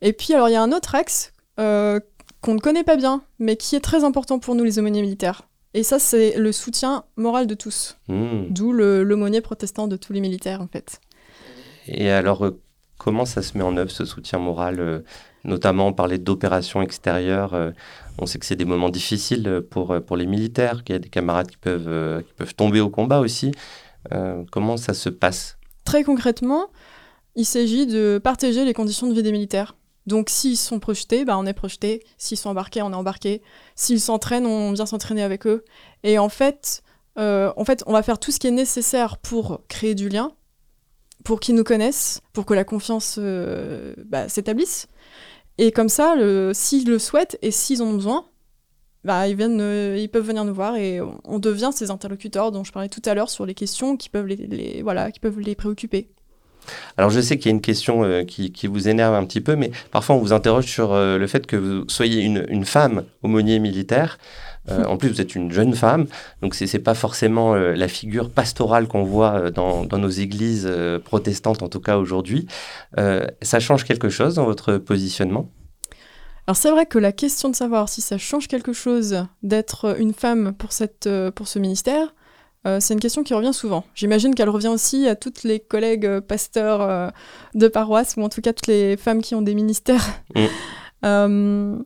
Et 0.00 0.12
puis, 0.12 0.32
alors, 0.34 0.48
il 0.48 0.52
y 0.52 0.56
a 0.56 0.62
un 0.62 0.72
autre 0.72 0.94
axe 0.94 1.32
qu'on 1.56 2.54
ne 2.54 2.60
connaît 2.60 2.84
pas 2.84 2.96
bien, 2.96 3.22
mais 3.38 3.56
qui 3.56 3.76
est 3.76 3.80
très 3.80 4.04
important 4.04 4.38
pour 4.38 4.54
nous, 4.54 4.64
les 4.64 4.78
aumôniers 4.78 5.02
militaires. 5.02 5.42
Et 5.74 5.82
ça, 5.82 5.98
c'est 5.98 6.36
le 6.36 6.52
soutien 6.52 7.04
moral 7.16 7.46
de 7.46 7.54
tous. 7.54 7.96
Hmm. 8.08 8.46
D'où 8.50 8.72
l'aumônier 8.72 9.40
protestant 9.40 9.86
de 9.86 9.96
tous 9.96 10.12
les 10.12 10.20
militaires, 10.20 10.60
en 10.60 10.66
fait. 10.66 11.00
Et 11.86 12.10
alors, 12.10 12.44
euh, 12.44 12.60
comment 12.98 13.24
ça 13.24 13.42
se 13.42 13.56
met 13.56 13.62
en 13.62 13.76
œuvre, 13.76 13.90
ce 13.90 14.04
soutien 14.04 14.38
moral 14.38 14.80
euh, 14.80 15.00
Notamment, 15.44 15.86
on 15.86 15.92
parlait 15.92 16.18
d'opérations 16.18 16.82
extérieures. 16.82 17.54
Euh, 18.20 18.22
on 18.22 18.26
sait 18.26 18.38
que 18.38 18.46
c'est 18.46 18.56
des 18.56 18.64
moments 18.64 18.90
difficiles 18.90 19.62
pour, 19.70 19.96
pour 20.06 20.16
les 20.16 20.26
militaires, 20.26 20.84
qu'il 20.84 20.94
y 20.94 20.96
a 20.96 20.98
des 20.98 21.08
camarades 21.08 21.50
qui 21.50 21.56
peuvent, 21.56 22.22
qui 22.24 22.32
peuvent 22.34 22.54
tomber 22.54 22.80
au 22.80 22.90
combat 22.90 23.20
aussi. 23.20 23.52
comment 24.50 24.76
ça 24.76 24.94
se 24.94 25.08
passe? 25.08 25.58
Très 25.84 26.04
concrètement, 26.04 26.68
il 27.36 27.44
s'agit 27.44 27.86
de 27.86 28.20
partager 28.22 28.64
les 28.64 28.74
conditions 28.74 29.06
de 29.06 29.14
vie 29.14 29.22
des 29.22 29.32
militaires. 29.32 29.74
Donc 30.06 30.30
s'ils 30.30 30.56
sont 30.56 30.80
projetés, 30.80 31.24
bah, 31.24 31.38
on 31.38 31.46
est 31.46 31.52
projeté. 31.52 32.04
S'ils 32.18 32.36
sont 32.36 32.50
embarqués, 32.50 32.82
on 32.82 32.92
est 32.92 32.96
embarqué. 32.96 33.42
S'ils 33.74 34.00
s'entraînent, 34.00 34.46
on 34.46 34.72
vient 34.72 34.86
s'entraîner 34.86 35.22
avec 35.22 35.46
eux. 35.46 35.64
Et 36.02 36.18
en 36.18 36.28
fait, 36.28 36.82
euh, 37.18 37.52
en 37.56 37.64
fait, 37.64 37.82
on 37.86 37.92
va 37.92 38.02
faire 38.02 38.18
tout 38.18 38.30
ce 38.30 38.38
qui 38.38 38.46
est 38.46 38.52
nécessaire 38.52 39.18
pour 39.18 39.62
créer 39.68 39.94
du 39.94 40.08
lien, 40.08 40.32
pour 41.24 41.40
qu'ils 41.40 41.54
nous 41.54 41.64
connaissent, 41.64 42.20
pour 42.32 42.46
que 42.46 42.54
la 42.54 42.64
confiance 42.64 43.16
euh, 43.18 43.94
bah, 44.06 44.28
s'établisse. 44.28 44.86
Et 45.62 45.72
comme 45.72 45.90
ça, 45.90 46.14
s'ils 46.54 46.88
le 46.88 46.98
souhaitent 46.98 47.38
et 47.42 47.50
s'ils 47.50 47.82
ont 47.82 47.92
besoin, 47.92 48.24
bah, 49.04 49.28
ils, 49.28 49.36
viennent, 49.36 49.60
euh, 49.60 49.96
ils 49.98 50.08
peuvent 50.08 50.26
venir 50.26 50.44
nous 50.44 50.54
voir 50.54 50.76
et 50.76 51.00
on 51.24 51.38
devient 51.38 51.70
ces 51.70 51.90
interlocuteurs 51.90 52.50
dont 52.50 52.64
je 52.64 52.72
parlais 52.72 52.88
tout 52.88 53.02
à 53.04 53.12
l'heure 53.12 53.28
sur 53.28 53.44
les 53.44 53.54
questions 53.54 53.98
qui 53.98 54.08
peuvent 54.08 54.26
les, 54.26 54.80
voilà, 54.82 55.10
qui 55.10 55.20
peuvent 55.20 55.38
les 55.38 55.54
préoccuper. 55.54 56.08
Alors 56.96 57.10
je 57.10 57.20
sais 57.20 57.38
qu'il 57.38 57.50
y 57.50 57.52
a 57.52 57.56
une 57.56 57.62
question 57.62 58.04
euh, 58.04 58.24
qui, 58.24 58.66
vous 58.66 58.88
énerve 58.88 59.14
un 59.14 59.24
petit 59.24 59.40
peu, 59.42 59.54
mais 59.54 59.70
parfois 59.90 60.16
on 60.16 60.18
vous 60.18 60.32
interroge 60.32 60.66
sur 60.66 60.92
euh, 60.92 61.18
le 61.18 61.26
fait 61.26 61.46
que 61.46 61.56
vous 61.56 61.88
soyez 61.88 62.22
une, 62.22 62.64
femme 62.64 63.04
aumônier 63.22 63.58
militaire. 63.58 64.18
Euh, 64.70 64.84
en 64.84 64.96
plus, 64.96 65.08
vous 65.08 65.20
êtes 65.20 65.34
une 65.34 65.50
jeune 65.50 65.74
femme, 65.74 66.06
donc 66.42 66.54
ce 66.54 66.64
n'est 66.64 66.82
pas 66.82 66.94
forcément 66.94 67.54
la 67.54 67.88
figure 67.88 68.30
pastorale 68.30 68.86
qu'on 68.88 69.04
voit 69.04 69.50
dans, 69.50 69.86
nos 69.86 70.08
églises 70.08 70.70
protestantes, 71.04 71.62
en 71.62 71.68
tout 71.68 71.80
cas 71.80 71.98
aujourd'hui. 71.98 72.46
ça 72.96 73.60
change 73.60 73.84
quelque 73.84 74.08
chose 74.08 74.34
dans 74.34 74.44
votre 74.44 74.76
positionnement? 74.78 75.50
Alors 76.46 76.56
c'est 76.56 76.70
vrai 76.70 76.86
que 76.86 76.98
la 76.98 77.12
question 77.12 77.48
de 77.48 77.54
savoir 77.54 77.88
si 77.88 78.00
ça 78.00 78.18
change 78.18 78.48
quelque 78.48 78.72
chose 78.72 79.24
d'être 79.42 79.96
une 79.98 80.14
femme 80.14 80.52
pour, 80.52 80.72
cette, 80.72 81.08
pour 81.34 81.46
ce 81.46 81.58
ministère, 81.58 82.12
euh, 82.66 82.78
c'est 82.78 82.92
une 82.92 83.00
question 83.00 83.22
qui 83.22 83.32
revient 83.32 83.54
souvent. 83.54 83.84
J'imagine 83.94 84.34
qu'elle 84.34 84.50
revient 84.50 84.68
aussi 84.68 85.08
à 85.08 85.16
toutes 85.16 85.44
les 85.44 85.60
collègues 85.60 86.04
euh, 86.04 86.20
pasteurs 86.20 86.82
euh, 86.82 87.08
de 87.54 87.68
paroisse, 87.68 88.16
ou 88.16 88.22
en 88.22 88.28
tout 88.28 88.42
cas 88.42 88.52
toutes 88.52 88.66
les 88.66 88.96
femmes 88.98 89.22
qui 89.22 89.34
ont 89.34 89.42
des 89.42 89.54
ministères. 89.54 90.04
Mm. 90.34 90.46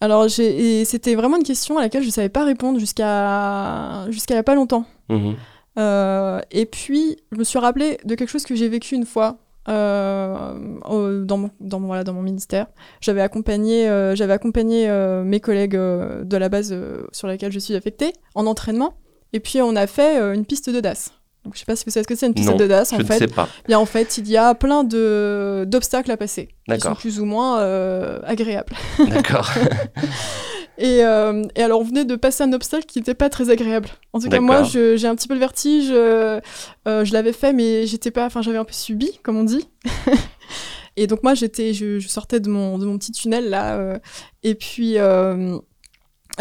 alors, 0.00 0.28
c'était 0.30 1.14
vraiment 1.14 1.36
une 1.36 1.42
question 1.42 1.78
à 1.78 1.82
laquelle 1.82 2.02
je 2.02 2.08
ne 2.08 2.12
savais 2.12 2.28
pas 2.28 2.44
répondre 2.44 2.78
jusqu'à 2.78 4.06
jusqu'à 4.10 4.34
il 4.34 4.36
n'y 4.36 4.40
a 4.40 4.44
pas 4.44 4.54
longtemps. 4.54 4.84
Mm-hmm. 5.10 6.42
et 6.50 6.66
puis, 6.66 7.16
je 7.32 7.38
me 7.38 7.44
suis 7.44 7.58
rappelé 7.58 7.98
de 8.04 8.14
quelque 8.14 8.28
chose 8.28 8.44
que 8.44 8.54
j'ai 8.54 8.68
vécu 8.68 8.94
une 8.94 9.06
fois 9.06 9.38
dans, 9.66 10.54
mon, 11.36 11.50
dans, 11.60 11.80
voilà, 11.80 12.04
dans 12.04 12.12
mon 12.12 12.22
ministère. 12.22 12.66
J'avais 13.00 13.22
accompagné, 13.22 13.86
j'avais 14.14 14.32
accompagné 14.32 14.88
mes 15.24 15.40
collègues 15.40 15.76
de 15.76 16.36
la 16.36 16.48
base 16.48 16.76
sur 17.12 17.26
laquelle 17.26 17.52
je 17.52 17.58
suis 17.58 17.74
affectée 17.74 18.12
en 18.34 18.46
entraînement. 18.46 18.94
Et 19.32 19.40
puis 19.40 19.60
on 19.60 19.76
a 19.76 19.86
fait 19.86 20.18
euh, 20.18 20.34
une 20.34 20.46
piste 20.46 20.70
de 20.70 20.80
DAS. 20.80 21.12
Donc, 21.46 21.54
je 21.54 21.60
sais 21.60 21.64
pas 21.64 21.76
si 21.76 21.84
vous 21.84 21.92
savez 21.92 22.02
ce 22.02 22.08
que 22.08 22.16
c'est 22.16 22.26
une 22.26 22.34
piste 22.34 22.56
de 22.56 22.66
danse. 22.66 22.92
En 22.92 22.98
je 22.98 23.04
fait, 23.04 23.14
ne 23.14 23.18
sais 23.20 23.26
pas. 23.28 23.48
Bien, 23.68 23.78
en 23.78 23.86
fait, 23.86 24.18
il 24.18 24.28
y 24.28 24.36
a 24.36 24.52
plein 24.56 24.82
d'obstacles 24.82 26.10
à 26.10 26.16
passer 26.16 26.48
qui 26.68 26.80
sont 26.80 26.96
plus 26.96 27.20
ou 27.20 27.24
moins 27.24 27.60
euh, 27.60 28.18
agréables. 28.24 28.74
D'accord. 29.08 29.48
et, 30.78 31.04
euh, 31.04 31.44
et, 31.54 31.62
alors, 31.62 31.82
on 31.82 31.84
venait 31.84 32.04
de 32.04 32.16
passer 32.16 32.42
un 32.42 32.52
obstacle 32.52 32.86
qui 32.86 32.98
n'était 32.98 33.14
pas 33.14 33.30
très 33.30 33.48
agréable. 33.48 33.90
En 34.12 34.18
tout 34.18 34.28
cas, 34.28 34.40
moi, 34.40 34.64
j'ai 34.64 35.06
un 35.06 35.14
petit 35.14 35.28
peu 35.28 35.34
le 35.34 35.40
vertige. 35.40 35.86
Euh, 35.92 36.40
je 36.84 37.12
l'avais 37.12 37.32
fait, 37.32 37.52
mais 37.52 37.86
j'étais 37.86 38.10
pas. 38.10 38.26
Enfin, 38.26 38.42
j'avais 38.42 38.58
un 38.58 38.64
peu 38.64 38.72
subi, 38.72 39.20
comme 39.22 39.36
on 39.36 39.44
dit. 39.44 39.68
et 40.96 41.06
donc, 41.06 41.22
moi, 41.22 41.34
j'étais, 41.34 41.72
je, 41.74 42.00
je, 42.00 42.08
sortais 42.08 42.40
de 42.40 42.50
mon, 42.50 42.76
de 42.76 42.86
mon 42.86 42.98
petit 42.98 43.12
tunnel 43.12 43.50
là, 43.50 44.00
et 44.42 44.56
puis 44.56 44.96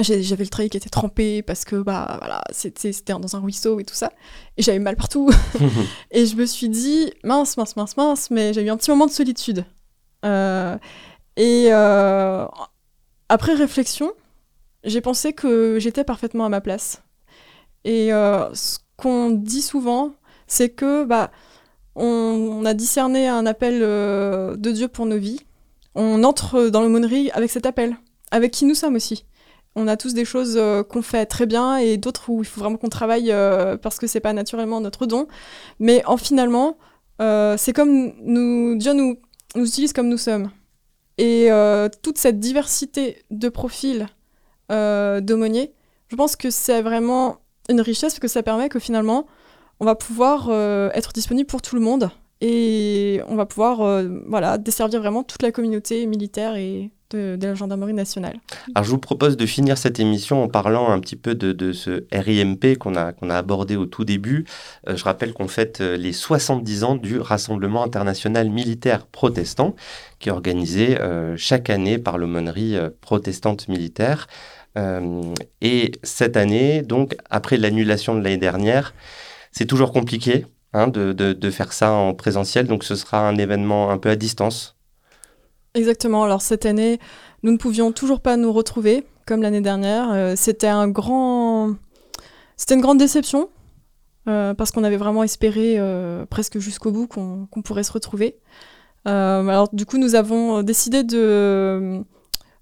j'avais 0.04 0.44
le 0.44 0.50
treillis 0.50 0.70
qui 0.70 0.78
était 0.78 0.90
trempé 0.90 1.42
parce 1.42 1.64
que 1.64 1.78
bah 1.78 2.18
voilà 2.20 2.44
c'était 2.52 2.92
dans 3.08 3.36
un 3.36 3.40
ruisseau 3.40 3.80
et 3.80 3.86
tout 3.86 3.96
ça. 3.96 4.12
Et 4.58 4.62
j'avais 4.62 4.80
mal 4.80 4.96
partout. 4.96 5.32
Et 6.12 6.26
je 6.26 6.36
me 6.36 6.46
suis 6.46 6.70
dit 6.70 7.14
mince 7.24 7.56
mince 7.58 7.76
mince 7.76 7.96
mince 7.96 8.30
mais 8.30 8.54
j'ai 8.54 8.64
eu 8.64 8.70
un 8.70 8.78
petit 8.78 8.92
moment 8.92 9.06
de 9.06 9.12
solitude. 9.12 9.66
Euh, 10.26 10.78
et 11.38 11.68
euh, 11.70 12.48
après 13.30 13.54
réflexion 13.54 14.12
j'ai 14.84 15.02
pensé 15.02 15.34
que 15.34 15.78
j'étais 15.80 16.04
parfaitement 16.04 16.46
à 16.46 16.50
ma 16.50 16.62
place. 16.62 17.02
Et 17.86 18.14
euh, 18.14 18.54
ce 18.54 18.80
qu'on 18.98 19.30
dit 19.30 19.62
souvent 19.62 20.12
c'est 20.48 20.70
que 20.70 21.06
bah 21.06 21.32
on, 21.96 22.66
a 22.66 22.74
discerné 22.74 23.30
un 23.30 23.46
appel 23.46 23.80
de 23.80 24.72
Dieu 24.72 24.90
pour 24.90 25.06
nos 25.06 25.18
vies. 25.18 25.40
On 25.96 26.26
entre 26.26 26.68
dans 26.68 26.82
l'aumônerie 26.82 27.32
avec 27.32 27.50
cet 27.50 27.66
appel 27.66 27.96
avec 28.32 28.52
qui 28.52 28.66
nous 28.66 28.76
sommes 28.76 28.96
aussi 28.96 29.24
on 29.76 29.88
a 29.88 29.98
tous 29.98 30.14
des 30.14 30.26
choses 30.26 30.56
euh, 30.58 30.84
qu'on 30.84 31.02
fait 31.02 31.26
très 31.26 31.46
bien 31.46 31.78
et 31.78 31.98
d'autres 31.98 32.30
où 32.30 32.42
il 32.42 32.46
faut 32.46 32.62
vraiment 32.62 32.78
qu'on 32.78 32.90
travaille 32.90 33.32
euh, 33.32 33.78
parce 33.78 34.00
que 34.00 34.08
c'est 34.08 34.22
pas 34.22 34.34
naturellement 34.34 34.80
notre 34.80 35.06
don. 35.06 35.28
Mais 35.80 36.04
en 36.06 36.18
finalement, 36.18 36.78
euh, 37.22 37.56
c'est 37.58 37.74
comme 37.74 38.14
nous, 38.22 38.78
Dieu 38.78 38.94
nous, 38.94 39.18
utilise 39.56 39.94
comme 39.94 40.08
nous 40.08 40.18
sommes. 40.18 40.50
Et 41.18 41.50
toute 42.02 42.18
cette 42.18 42.42
diversité 42.42 43.24
de 43.32 43.48
profils 43.48 44.06
d'aumôniers, 44.70 45.74
je 46.10 46.16
pense 46.18 46.36
que 46.36 46.50
c'est 46.50 46.82
vraiment 46.82 47.38
une 47.70 47.80
richesse 47.80 48.14
parce 48.14 48.20
que 48.20 48.28
ça 48.28 48.44
permet 48.44 48.68
que 48.68 48.80
finalement, 48.80 49.26
on 49.80 49.86
va 49.86 49.96
pouvoir 49.96 50.52
être 50.94 51.14
disponible 51.14 51.48
pour 51.48 51.62
tout 51.62 51.76
le 51.76 51.82
monde 51.82 52.10
et 52.42 53.22
on 53.30 53.36
va 53.38 53.46
pouvoir 53.46 54.04
voilà, 54.28 54.58
desservir 54.58 55.00
vraiment 55.00 55.24
toute 55.24 55.42
la 55.42 55.54
communauté 55.54 56.06
militaire 56.06 56.58
et 56.58 56.92
de, 57.16 57.46
la 57.46 57.56
gendarmerie 57.56 57.94
nationale. 57.94 58.38
Alors 58.74 58.84
je 58.84 58.92
vous 58.92 59.00
propose 59.00 59.38
de 59.38 59.46
finir 59.46 59.78
cette 59.78 60.00
émission 60.00 60.44
en 60.44 60.48
parlant 60.48 60.90
un 60.90 61.00
petit 61.00 61.16
peu 61.16 61.36
de, 61.36 61.72
ce 61.72 62.06
RIMP 62.12 62.78
qu'on 62.78 62.96
a, 62.96 63.14
qu'on 63.14 63.30
a 63.30 63.38
abordé 63.38 63.76
au 63.76 63.86
tout 63.86 64.06
début. 64.06 64.46
Euh, 64.88 64.96
je 64.96 65.04
rappelle 65.04 65.34
qu'on 65.34 65.48
fête 65.48 65.82
euh, 65.82 65.98
les 65.98 66.14
70 66.14 66.84
ans 66.84 66.96
du 66.96 67.20
Rassemblement 67.20 67.84
international 67.84 68.50
militaire 68.50 69.06
protestant, 69.08 69.76
qui 70.20 70.30
est 70.30 70.32
organisé 70.32 71.00
euh, 71.00 71.36
chaque 71.38 71.70
année 71.70 71.98
par 71.98 72.18
l'aumônerie 72.18 72.78
protestante 73.02 73.68
militaire. 73.68 74.28
et 75.62 75.92
cette 76.04 76.36
année, 76.36 76.82
donc 76.82 77.16
après 77.30 77.58
l'annulation 77.58 78.14
de 78.16 78.22
l'année 78.22 78.38
dernière, 78.38 78.94
c'est 79.52 79.66
toujours 79.66 79.94
compliqué 79.94 80.46
hein, 80.74 80.88
de, 80.88 81.14
de 81.14 81.50
faire 81.50 81.72
ça 81.72 81.92
en 81.92 82.14
présentiel, 82.14 82.68
donc 82.68 82.84
ce 82.84 82.96
sera 82.96 83.26
un 83.28 83.38
événement 83.38 83.90
un 83.90 83.98
peu 83.98 84.10
à 84.10 84.18
distance 84.18 84.75
Exactement. 85.76 86.24
Alors 86.24 86.42
cette 86.42 86.66
année, 86.66 87.00
nous 87.44 87.52
ne 87.52 87.58
pouvions 87.58 87.92
toujours 87.92 88.22
pas 88.22 88.38
nous 88.38 88.52
retrouver 88.52 89.06
comme 89.28 89.42
l'année 89.42 89.62
dernière. 89.62 90.12
Euh, 90.12 90.34
c'était 90.38 90.68
un 90.68 90.88
grand, 90.88 91.76
c'était 92.56 92.76
une 92.76 92.82
grande 92.82 92.98
déception 92.98 93.50
euh, 94.28 94.54
parce 94.54 94.72
qu'on 94.72 94.86
avait 94.86 94.98
vraiment 94.98 95.24
espéré 95.24 95.76
euh, 95.78 96.26
presque 96.26 96.60
jusqu'au 96.60 96.92
bout 96.92 97.08
qu'on 97.08 97.62
pourrait 97.64 97.84
se 97.84 97.92
retrouver. 97.92 98.38
alors 99.06 99.70
du 99.74 99.86
coup, 99.86 99.98
nous 99.98 100.16
avons 100.16 100.64
décidé 100.64 101.04
de, 101.04 102.02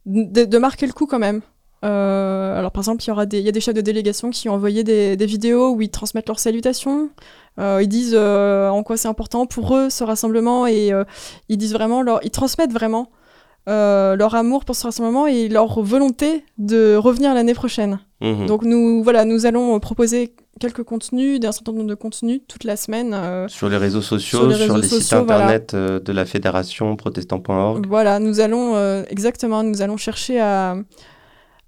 de, 0.05 0.57
marquer 0.57 0.87
le 0.87 0.93
coup 0.93 1.05
quand 1.05 1.19
même. 1.19 1.41
Alors 1.83 2.71
par 2.71 2.81
exemple, 2.81 3.03
il 3.03 3.07
y 3.07 3.11
aura 3.11 3.25
des, 3.25 3.41
y 3.41 3.49
a 3.49 3.51
des 3.51 3.59
chefs 3.59 3.75
de 3.75 3.81
délégation 3.81 4.29
qui 4.29 4.49
ont 4.49 4.53
envoyé 4.53 4.83
des, 4.83 5.17
des 5.17 5.25
vidéos 5.25 5.71
où 5.71 5.81
ils 5.81 5.89
transmettent 5.89 6.27
leurs 6.27 6.39
salutations. 6.39 7.09
Euh, 7.59 7.79
ils 7.81 7.87
disent 7.87 8.15
euh, 8.17 8.69
en 8.69 8.83
quoi 8.83 8.97
c'est 8.97 9.07
important 9.07 9.45
pour 9.45 9.75
eux 9.75 9.89
ce 9.89 10.03
rassemblement 10.03 10.65
et 10.65 10.91
euh, 10.91 11.03
ils 11.49 11.57
disent 11.57 11.73
vraiment 11.73 12.01
leur, 12.01 12.19
ils 12.23 12.31
transmettent 12.31 12.73
vraiment 12.73 13.09
leur 13.65 14.35
amour 14.35 14.65
pour 14.65 14.75
ce 14.75 14.85
rassemblement 14.85 15.25
et 15.25 15.47
leur 15.47 15.81
volonté 15.81 16.43
de 16.57 16.97
revenir 16.97 17.33
l'année 17.33 17.53
prochaine. 17.53 17.99
Mhm. 18.19 18.45
Donc 18.45 18.63
nous 18.63 19.01
voilà, 19.03 19.23
nous 19.23 19.45
allons 19.45 19.79
proposer 19.79 20.33
quelques 20.59 20.83
contenus, 20.83 21.39
d'un 21.39 21.53
certain 21.53 21.71
nombre 21.71 21.87
de 21.87 21.95
contenus 21.95 22.41
toute 22.47 22.65
la 22.65 22.75
semaine. 22.75 23.15
sur 23.47 23.69
les 23.69 23.77
réseaux 23.77 24.01
sociaux, 24.01 24.51
sur 24.51 24.77
les, 24.77 24.87
sites 24.87 25.13
internet 25.13 25.73
de 25.75 26.11
la 26.11 26.25
fédération 26.25 26.93
protestant.org. 26.97 27.87
Voilà, 27.87 28.19
nous 28.19 28.41
allons 28.41 28.75
exactement, 29.05 29.63
nous 29.63 29.81
allons 29.81 29.97
chercher 29.97 30.41
à 30.41 30.75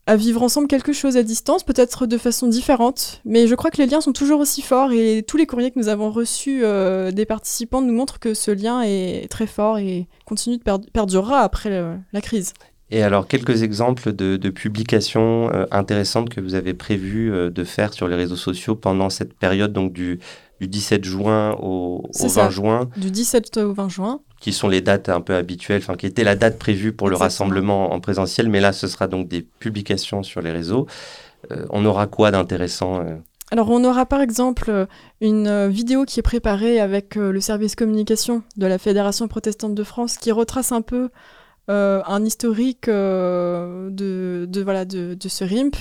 à 0.07 0.15
vivre 0.15 0.43
ensemble 0.43 0.67
quelque 0.67 0.93
chose 0.93 1.17
à 1.17 1.23
distance, 1.23 1.63
peut-être 1.63 2.05
de 2.05 2.17
façon 2.17 2.47
différente, 2.47 3.21
mais 3.25 3.47
je 3.47 3.55
crois 3.55 3.71
que 3.71 3.77
les 3.77 3.87
liens 3.87 4.01
sont 4.01 4.13
toujours 4.13 4.39
aussi 4.39 4.61
forts 4.61 4.91
et 4.91 5.23
tous 5.27 5.37
les 5.37 5.45
courriers 5.47 5.71
que 5.71 5.79
nous 5.79 5.87
avons 5.87 6.11
reçus 6.11 6.61
euh, 6.63 7.11
des 7.11 7.25
participants 7.25 7.81
nous 7.81 7.93
montrent 7.93 8.19
que 8.19 8.33
ce 8.33 8.51
lien 8.51 8.81
est 8.83 9.27
très 9.29 9.47
fort 9.47 9.79
et 9.79 10.07
continue 10.25 10.57
de 10.57 10.63
perdurera 10.91 11.39
après 11.39 11.69
la 12.13 12.21
crise. 12.21 12.53
Et 12.91 13.01
alors, 13.01 13.27
quelques 13.27 13.63
exemples 13.63 14.13
de, 14.13 14.49
publications 14.49 15.51
euh, 15.51 15.65
intéressantes 15.71 16.29
que 16.29 16.39
vous 16.39 16.53
avez 16.53 16.73
prévu 16.73 17.33
euh, 17.33 17.49
de 17.49 17.63
faire 17.63 17.93
sur 17.93 18.07
les 18.07 18.15
réseaux 18.15 18.35
sociaux 18.35 18.75
pendant 18.75 19.09
cette 19.09 19.33
période 19.33 19.73
donc 19.73 19.91
du, 19.91 20.19
du 20.61 20.67
17 20.67 21.03
juin 21.03 21.55
au, 21.59 22.07
20 22.13 22.49
juin? 22.51 22.89
Du 22.95 23.09
17 23.09 23.57
au 23.57 23.73
20 23.73 23.89
juin. 23.89 24.19
Qui 24.45 24.53
sont 24.53 24.67
les 24.67 24.81
dates 24.81 25.09
un 25.09 25.21
peu 25.21 25.33
habituelles, 25.33 25.81
enfin 25.81 25.95
qui 25.95 26.05
étaient 26.05 26.23
la 26.23 26.35
date 26.35 26.59
prévue 26.59 26.93
pour 26.93 27.09
le 27.09 27.15
rassemblement 27.15 27.93
en 27.93 27.99
présentiel, 27.99 28.47
mais 28.47 28.59
là 28.59 28.73
ce 28.73 28.85
sera 28.87 29.07
donc 29.07 29.27
des 29.27 29.41
publications 29.41 30.21
sur 30.21 30.39
les 30.39 30.51
réseaux. 30.51 30.85
Euh, 31.51 31.65
on 31.71 31.83
aura 31.83 32.05
quoi 32.05 32.29
d'intéressant 32.29 32.99
euh? 32.99 33.15
Alors 33.49 33.71
on 33.71 33.83
aura 33.83 34.05
par 34.05 34.21
exemple 34.21 34.85
une 35.19 35.47
euh, 35.47 35.67
vidéo 35.67 36.05
qui 36.05 36.19
est 36.19 36.21
préparée 36.21 36.79
avec 36.79 37.15
le 37.15 37.41
service 37.41 37.75
communication 37.75 38.43
de 38.55 38.67
la 38.67 38.77
Fédération 38.77 39.27
protestante 39.27 39.73
de 39.73 39.83
France 39.83 40.19
qui 40.19 40.31
retrace 40.31 40.71
un 40.71 40.83
peu 40.83 41.09
un 41.67 42.23
historique 42.23 42.87
de, 42.87 43.89
de, 43.89 44.61
voilà, 44.61 44.85
de, 44.85 45.15
de 45.15 45.27
ce 45.27 45.43
RIMP. 45.43 45.75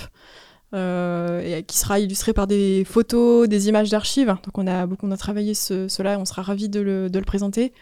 Euh, 0.75 1.59
et 1.59 1.63
qui 1.65 1.77
sera 1.77 2.01
illustré 2.01 2.33
par 2.33 2.47
des 2.47 2.85
photos, 2.85 3.47
des 3.47 3.69
images 3.69 3.91
d'archives. 3.91 4.29
Donc 4.29 4.57
on 4.57 4.67
a 4.67 4.87
beaucoup 4.87 5.07
on 5.07 5.13
a 5.13 5.17
travaillé 5.19 5.53
ce, 5.53 5.87
cela 5.87 6.15
et 6.15 6.17
on 6.17 6.25
sera 6.25 6.43
ravis 6.43 6.71
de 6.71 6.81
le, 6.81 7.11
de 7.11 7.19
le 7.19 7.25
présenter. 7.25 7.75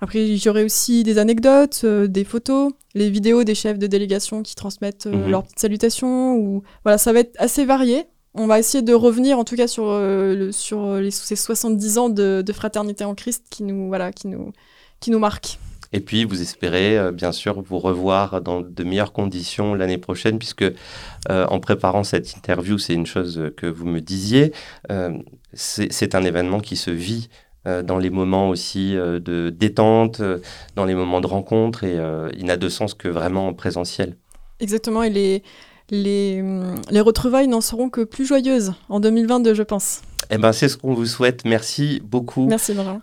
Après, 0.00 0.26
il 0.26 0.42
y 0.42 0.48
aurait 0.48 0.64
aussi 0.64 1.02
des 1.02 1.18
anecdotes, 1.18 1.82
euh, 1.84 2.06
des 2.06 2.24
photos, 2.24 2.72
les 2.94 3.10
vidéos 3.10 3.44
des 3.44 3.54
chefs 3.54 3.78
de 3.78 3.86
délégation 3.86 4.42
qui 4.42 4.54
transmettent 4.54 5.06
euh, 5.06 5.12
mhm. 5.12 5.30
leurs 5.30 5.42
petites 5.42 5.60
salutations. 5.60 6.36
Ou... 6.36 6.62
Voilà, 6.84 6.98
ça 6.98 7.12
va 7.12 7.20
être 7.20 7.34
assez 7.38 7.64
varié. 7.64 8.04
On 8.34 8.46
va 8.46 8.58
essayer 8.58 8.82
de 8.82 8.94
revenir 8.94 9.38
en 9.38 9.44
tout 9.44 9.56
cas 9.56 9.66
sur, 9.66 9.86
le, 9.86 10.50
sur 10.52 10.94
les, 10.96 11.10
ces 11.10 11.34
70 11.34 11.98
ans 11.98 12.08
de, 12.08 12.42
de, 12.46 12.52
fraternité 12.52 13.04
en 13.04 13.16
Christ 13.16 13.44
qui 13.50 13.64
nous, 13.64 13.88
voilà, 13.88 14.12
qui 14.12 14.28
nous, 14.28 14.52
qui 15.00 15.10
nous 15.10 15.18
marquent. 15.18 15.58
Et 15.92 16.00
puis, 16.00 16.24
vous 16.24 16.40
espérez, 16.40 16.96
euh, 16.96 17.12
bien 17.12 17.32
sûr, 17.32 17.60
vous 17.62 17.78
revoir 17.78 18.40
dans 18.40 18.60
de 18.60 18.84
meilleures 18.84 19.12
conditions 19.12 19.74
l'année 19.74 19.98
prochaine, 19.98 20.38
puisque 20.38 20.62
euh, 20.62 21.46
en 21.46 21.58
préparant 21.58 22.04
cette 22.04 22.36
interview, 22.36 22.78
c'est 22.78 22.94
une 22.94 23.06
chose 23.06 23.50
que 23.56 23.66
vous 23.66 23.86
me 23.86 24.00
disiez, 24.00 24.52
euh, 24.90 25.18
c'est 25.52 26.14
un 26.14 26.22
événement 26.22 26.60
qui 26.60 26.76
se 26.76 26.90
vit 26.92 27.28
dans 27.64 27.98
les 27.98 28.10
moments 28.10 28.48
aussi 28.48 28.94
de 28.94 29.50
détente, 29.50 30.22
dans 30.76 30.84
les 30.84 30.94
moments 30.94 31.20
de 31.20 31.26
rencontre, 31.26 31.84
et 31.84 31.98
il 32.36 32.46
n'a 32.46 32.56
de 32.56 32.68
sens 32.68 32.94
que 32.94 33.08
vraiment 33.08 33.48
en 33.48 33.54
présentiel. 33.54 34.16
Exactement, 34.60 35.02
et 35.02 35.10
les, 35.10 35.42
les, 35.90 36.42
les 36.90 37.00
retrouvailles 37.00 37.48
n'en 37.48 37.60
seront 37.60 37.90
que 37.90 38.02
plus 38.02 38.26
joyeuses 38.26 38.72
en 38.88 39.00
2022, 39.00 39.54
je 39.54 39.62
pense. 39.62 40.02
Eh 40.30 40.38
ben, 40.38 40.52
c'est 40.52 40.68
ce 40.68 40.76
qu'on 40.76 40.94
vous 40.94 41.06
souhaite. 41.06 41.44
Merci 41.44 42.00
beaucoup 42.04 42.48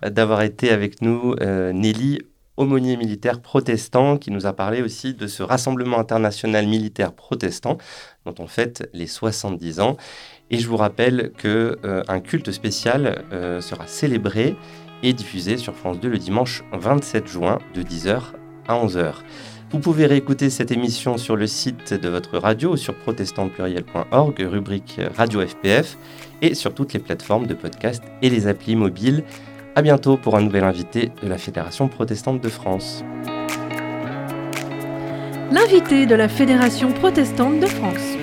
d'avoir 0.02 0.42
été 0.42 0.72
avec 0.72 1.02
nous, 1.02 1.36
Nelly 1.74 2.20
aumônier 2.58 2.98
militaire 2.98 3.40
protestant, 3.40 4.18
qui 4.18 4.32
nous 4.32 4.46
a 4.48 4.54
parlé 4.54 4.82
aussi 4.82 5.14
de 5.14 5.28
ce 5.28 5.44
rassemblement 5.44 6.00
international 6.00 6.68
militaire 6.68 7.14
protestant, 7.14 7.78
dont 8.26 8.34
on 8.40 8.48
fête 8.48 8.90
les 8.94 9.08
70 9.08 9.80
ans. 9.80 9.96
Et 10.50 10.60
je 10.60 10.68
vous 10.68 10.78
rappelle 10.78 11.32
qu'un 11.38 11.48
euh, 11.50 12.20
culte 12.24 12.52
spécial 12.52 13.24
euh, 13.34 13.60
sera 13.62 13.86
célébré 13.88 14.56
et 15.04 15.14
diffusé 15.14 15.58
sur 15.58 15.76
France 15.76 16.00
2 16.00 16.10
le 16.10 16.18
dimanche 16.18 16.64
27 16.72 17.28
juin 17.28 17.60
de 17.76 17.82
10h 17.82 18.22
à 18.68 18.76
11h. 18.76 19.14
Vous 19.70 19.80
pouvez 19.80 20.06
réécouter 20.06 20.50
cette 20.50 20.72
émission 20.72 21.18
sur 21.18 21.36
le 21.36 21.46
site 21.46 21.94
de 21.94 22.08
votre 22.08 22.38
radio 22.38 22.78
sur 22.78 22.96
protestantpluriel.org, 22.96 24.48
rubrique 24.50 25.02
Radio 25.18 25.46
FPF, 25.46 25.98
et 26.42 26.56
sur 26.56 26.74
toutes 26.74 26.94
les 26.94 27.00
plateformes 27.00 27.48
de 27.48 27.54
podcast 27.54 28.02
et 28.22 28.30
les 28.30 28.48
applis 28.48 28.78
mobiles. 28.78 29.26
À 29.76 29.82
bientôt 29.82 30.16
pour 30.16 30.38
un 30.38 30.42
nouvel 30.42 30.64
invité 30.64 31.12
de 31.22 31.28
la 31.28 31.38
Fédération 31.38 31.90
protestante 31.90 32.42
de 32.42 32.50
France. 32.50 33.04
L'invité 35.52 36.06
de 36.06 36.16
la 36.16 36.30
Fédération 36.30 36.94
protestante 36.94 37.60
de 37.60 37.68
France. 37.68 38.18